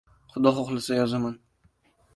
Xudo 0.31 0.49
xohlasa, 0.57 0.93
yozaman. 0.99 1.35